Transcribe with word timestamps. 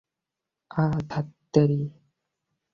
আহ, 0.71 0.95
ধ্যাত্তেরি! 1.09 1.81